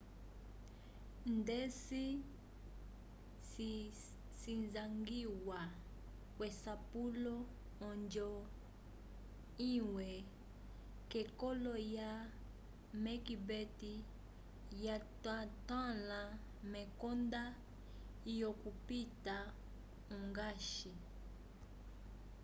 [1.37, 2.05] ndeci
[3.49, 5.61] cisangiwa
[6.37, 7.35] k'esapulo
[7.89, 8.29] onjo
[9.73, 10.09] imwe
[11.09, 12.11] k'ekololo lya
[13.03, 13.81] macbeth
[14.83, 16.21] yatotãla
[16.71, 17.43] mekonda
[18.35, 19.35] lyokupita
[20.15, 20.75] ongash